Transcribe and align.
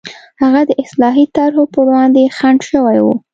هغه 0.41 0.61
د 0.69 0.71
اصلاحي 0.83 1.25
طرحو 1.35 1.63
پر 1.73 1.79
وړاندې 1.87 2.33
خنډ 2.37 2.59
شوي 2.71 2.99
وو. 3.03 3.13